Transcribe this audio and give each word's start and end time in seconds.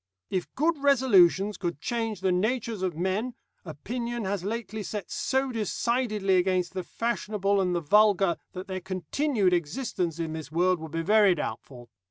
If 0.31 0.51
good 0.55 0.79
resolutions 0.79 1.57
could 1.57 1.79
change 1.79 2.21
the 2.21 2.31
natures 2.31 2.81
of 2.81 2.95
men, 2.97 3.35
opinion 3.63 4.25
has 4.25 4.43
lately 4.43 4.81
set 4.81 5.11
so 5.11 5.51
decidedly 5.51 6.37
against 6.37 6.73
the 6.73 6.81
fashionable 6.83 7.61
and 7.61 7.75
the 7.75 7.81
vulgar 7.81 8.37
that 8.53 8.65
their 8.67 8.81
continued 8.81 9.53
existence 9.53 10.17
in 10.17 10.33
this 10.33 10.51
world 10.51 10.79
would 10.79 10.91
be 10.91 11.03
very 11.03 11.35
doubtful. 11.35 11.91